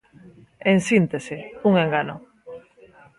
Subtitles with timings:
[0.71, 2.15] En síntese, un engano.